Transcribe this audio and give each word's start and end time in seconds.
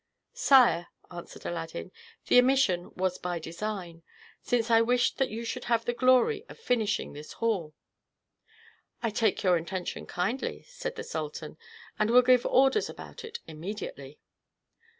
"Sire," 0.33 0.87
answered 1.11 1.45
Aladdin, 1.45 1.91
"the 2.25 2.39
omission 2.39 2.89
was 2.95 3.19
by 3.19 3.37
design, 3.37 4.01
since 4.41 4.71
I 4.71 4.81
wished 4.81 5.19
that 5.19 5.29
you 5.29 5.45
should 5.45 5.65
have 5.65 5.85
the 5.85 5.93
glory 5.93 6.43
of 6.49 6.57
finishing 6.57 7.13
this 7.13 7.33
hall." 7.33 7.75
"I 9.03 9.11
take 9.11 9.43
your 9.43 9.57
intention 9.57 10.07
kindly," 10.07 10.63
said 10.63 10.95
the 10.95 11.03
sultan, 11.03 11.55
"and 11.99 12.09
will 12.09 12.23
give 12.23 12.47
orders 12.47 12.89
about 12.89 13.23
it 13.23 13.41
immediately." 13.45 14.17